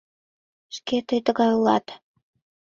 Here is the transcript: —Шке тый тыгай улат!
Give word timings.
—Шке 0.75 0.97
тый 1.07 1.19
тыгай 1.25 1.51
улат! 1.57 1.85